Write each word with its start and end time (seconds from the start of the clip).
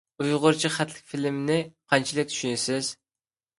ئۇيغۇرچە 0.21 0.71
خەتلىك 0.77 1.03
فىلىمنى 1.11 1.59
قانچىلىك 1.93 2.35
چۈشىنىسىز؟ 2.35 2.93